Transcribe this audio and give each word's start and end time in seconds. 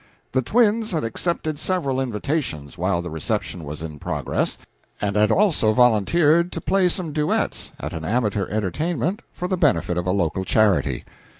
The 0.31 0.41
twins 0.41 0.93
had 0.93 1.03
accepted 1.03 1.59
several 1.59 2.01
invitations 2.01 2.75
while 2.75 3.03
the 3.03 3.11
reception 3.11 3.63
was 3.63 3.83
in 3.83 3.99
progress, 3.99 4.57
and 4.99 5.15
had 5.15 5.29
also 5.29 5.73
volunteered 5.73 6.51
to 6.53 6.59
play 6.59 6.89
some 6.89 7.11
duets 7.13 7.73
at 7.79 7.93
an 7.93 8.03
amateur 8.03 8.47
entertainment 8.49 9.21
for 9.31 9.47
the 9.47 9.57
benefit 9.57 9.99
of 9.99 10.07
a 10.07 10.11
local 10.11 10.43
charity. 10.43 11.03